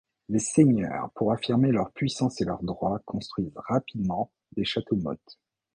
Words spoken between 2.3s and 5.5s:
et leurs droits construisent rapidement des châteaux-mottes.